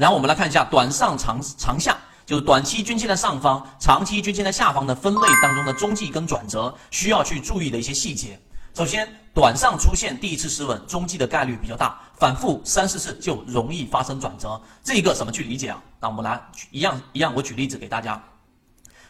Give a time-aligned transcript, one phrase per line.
[0.00, 8.40] 然后我们来看一下短上长长下，就是短期均线的上方、长期均线的下方的分类当中的中继跟转折需要去注意的一些细节。
[8.74, 14.58] 首先，短上出现第一次失稳，中继的概率比较大，反复三四次就容易发生转折。
[14.82, 15.82] 这个怎么去理解啊？
[16.00, 16.40] 那我们来
[16.70, 18.18] 一样一样，我举例子给大家。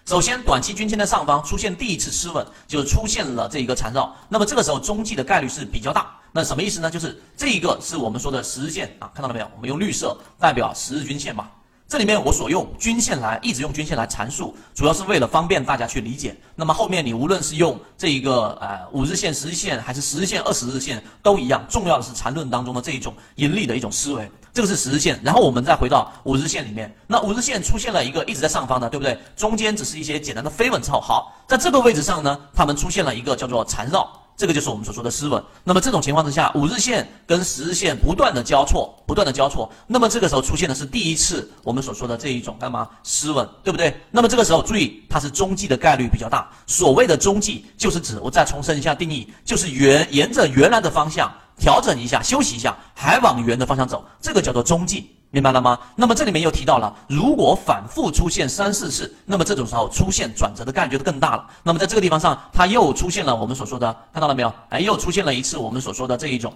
[0.05, 6.17] 首先，短期均线的上方出现第一次失稳，就是出现了这一个缠绕，那么这个时候中继的概率是比较大。
[6.33, 6.91] 那什么意思呢？
[6.91, 9.51] 就是这一个是我们说的十日线啊，看到了没有？
[9.57, 11.49] 我们用绿色代表十日均线嘛。
[11.89, 16.37] 这里面我所用均线来一直用均线来阐述，主要是为了方便大家去理解。
[16.55, 24.31] 那么后面你无论是用这一个呃五日线、十日线，还是十日线、二十日线都一样，重要的是缠论当中的这一种盈利的一种思维。
[24.53, 29.19] 这个是十日线，然后我们再回到五日线里面，那五日线出现了一个一直在上方的，对不对？
[29.37, 34.09] 中间只是一些简单的飞稳之后，好，在这个位置上呢，它们出现了一个叫做缠绕。
[34.41, 35.45] 这个就是我们所说的失稳。
[35.65, 39.71] 那么这种情况之下，五日线跟十日线不断的交错，不断的交错。
[39.87, 43.95] 那么这个时候出现的是第一次我们所说的这一种干嘛失稳，对不对？
[44.11, 46.51] 那么这个时候注意，它是中继的概率比较大。
[46.67, 55.20] 所谓的中继，就是指我再重申一下定义，就是原沿着原来的方向调整一下，休息一下，还往原的方向走，这个叫做中继。
[55.33, 55.79] 明白了吗？
[55.95, 61.47] 那么这里面又提到了，如果反复出现三四次，那么这种时候出现转折的概率就更大了。
[61.63, 64.53] 那么在这个地方上，它又出现了我们所说的，看到了没有？
[64.71, 66.53] 哎，又出现了一次我们所说的这一种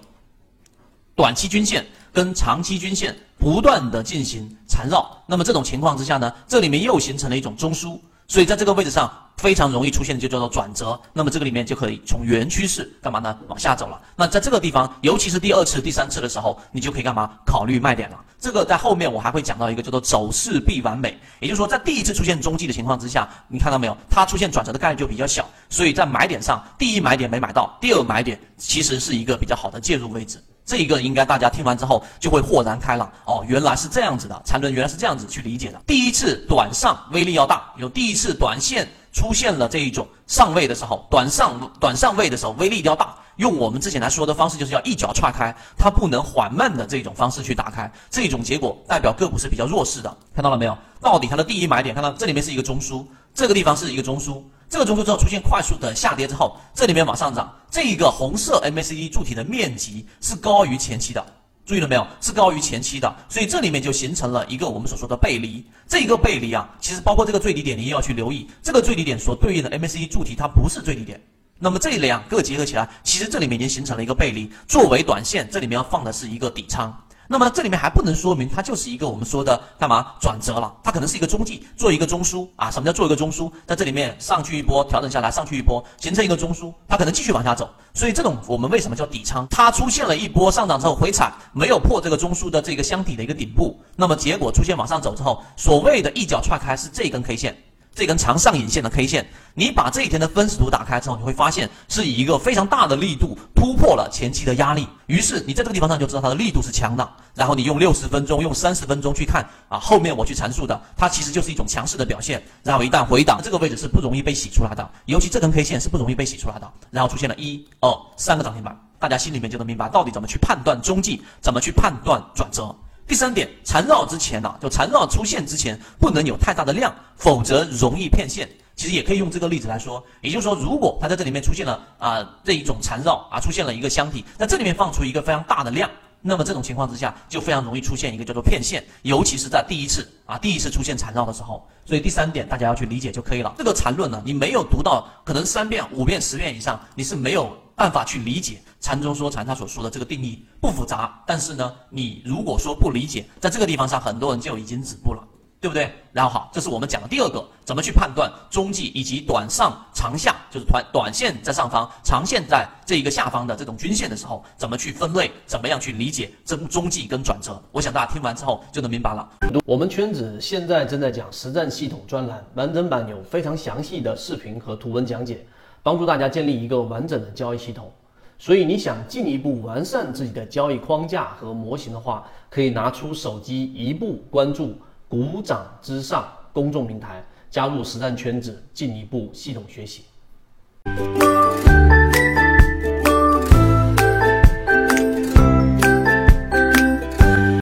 [1.15, 5.09] 短期均线跟长期均线不断的进行缠绕。
[5.25, 7.97] 那么这种情况之下呢，这里面又形成了一种中枢。
[8.27, 13.37] 所以在这个位置上非常容易出现的就叫做转折，那么这个里面就可以从原趋势干嘛呢？
[13.47, 14.01] 往下走了。
[14.15, 17.29] 那在这个地方，尤其是第二次、第三次的时候，你就可以干嘛？
[17.45, 18.19] 考虑卖点了。
[18.39, 23.95] 这个在后面我还会讲到一个叫做走势必完美，也就是说在第一次出现中继的情况之下，你看到没有？
[24.09, 30.43] 它出现转折的概率就比较小，所以在买点上，第一买点没买到，第二买点其实是一个比较好的介入位置。
[30.65, 35.79] 这一个应该大家听完之后就会豁然开朗哦，原来是这样子的，缠论原来是这样子去理解的。
[35.85, 43.15] 第一次短上威力要大，有第一次短线出现了这一种上位的时候，短上短上位的时候威力一定要大。
[43.37, 50.17] 用我们之前来说的方式，就是要一脚踹开，它不能缓慢的这种方式去打开，这种结果代表个股是比较弱势的。
[50.33, 50.77] 看到了没有？
[51.01, 54.41] 到底它的第一买点，看到这里面是一个中枢，这个地方是一个中枢。
[54.69, 61.25] 这个中枢之后出现快速的下跌之后，这里面往上涨，这一个红色 MACD 柱体的面积是高于前期的，
[61.65, 62.05] 注意了没有？
[62.19, 65.65] 是高于前期的，所以这里面就形成了一个我们所说的背离。
[65.87, 71.21] 这一个背离啊，其实包括这个最低点，你也要去留意，这个最低点所对应的 MACD 柱体它不是最低点。
[71.57, 74.51] 那么这两个结合起来，其实这里面已经形成了一个背离。
[74.67, 76.93] 作为短线，这里面要放的是一个底仓。
[77.27, 82.69] 那么这里面还不能说明它就是一个我们说的干嘛转折了，它可能是一个中继，做一个中枢啊。
[82.69, 83.51] 什么叫做一个中枢？
[83.65, 87.69] 在这里面上去一波，调整下来，上去一波，形成一个中枢，它可能继续往下走。
[87.93, 89.47] 所以这种我们为什么叫底仓？
[89.49, 97.57] 它出现了一波上涨之后回踩，没有破这个中枢的这个箱体的一个顶部，那么结果出现往上走之后，所谓的一脚踹开是这根 K 线。
[97.95, 104.85] 这根长上影线的 K 线，你把这一天的分时图打开之后，你会发现是以一个非常大的力度突破了前期的压力。
[105.07, 107.09] 于是你在这个地方上就知道它的力度是强的。
[107.33, 112.43] 然后你用六十分钟、用三十分钟去看啊，后面我去阐述的，它其实就是一种强势的表现。
[112.63, 116.69] 然后一旦回档，这个位置是不容易被洗出来的，尤其这根 K 线是不容易被洗出来的。
[116.91, 122.75] 然后出现了一、二、三个涨停板，大家心里面就能明白到底怎么去判断中继，怎么去判断转折。
[123.07, 128.49] 第三点，缠绕之前呢，就缠绕出现之前不能有太大的量，否则容易骗线。
[128.75, 135.89] 其实也可以用这个例子来说，也就是说，如果它在这里面出现了啊这一种缠绕啊，出现了一个箱体，在这里面放出一个非常大的量，
[136.19, 141.65] 那么这种情况之下就非常容易出现一个叫做骗线，尤其是在第一次啊第一次出现缠绕的时候。
[141.85, 143.53] 所以第三点大家要去理解就可以了。
[143.57, 147.55] 这个缠论呢，你没有读到可能三遍、五遍、十遍以上，你是没有。
[147.75, 155.21] 办法去理解禅中说禅他所说的这个定义不复杂，但是呢，你如果说不理解，在这个地方上很多人就已经止步了，
[155.59, 155.93] 对不对？
[156.13, 167.61] 然后好，这是我们讲的第二个，怎么去判断中继以及短上长下，就是短短线在上方，长线在这一个下方的这种均线的时候，怎么去分类，怎么样去理解中中继跟转折？
[167.73, 169.27] 我想大家听完之后就能明白了。
[169.65, 175.45] 我们圈子现在正在讲实战系统专栏，完整版有非常详细的视频和图文讲解。
[175.85, 177.91] 帮助大家建立一个完整的交易系统，
[178.39, 184.73] 所以你想进一步完善自己的交易框架和模型的话，可以拿出手机一步关注
[185.07, 190.05] “股掌之上”公众平台，加入实战圈子，进一步系统学习。